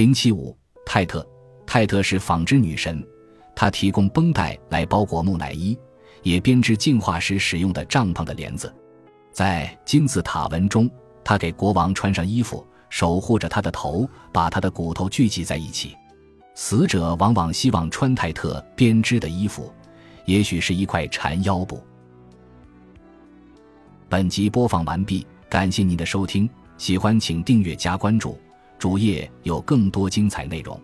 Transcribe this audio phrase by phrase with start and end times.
[0.00, 0.56] 零七五
[0.86, 1.28] 泰特，
[1.66, 3.06] 泰特是纺织女神，
[3.54, 5.78] 她提供绷带来包裹木乃伊，
[6.22, 8.74] 也编织进化时使用的帐篷的帘子。
[9.30, 10.90] 在金字塔文中，
[11.22, 15.94] 她给国王穿上衣服，守护着他的头，把他的骨头聚集在一起。
[16.54, 19.70] 死者往往希望穿泰特编织的衣服，
[20.24, 21.78] 也许是一块缠腰布。
[24.08, 26.48] 本集播放完毕，感谢您的收听，
[26.78, 28.38] 喜欢请订阅加关注。
[28.80, 30.80] 主页有更多精彩内容。